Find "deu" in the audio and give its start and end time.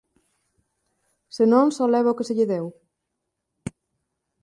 2.53-2.65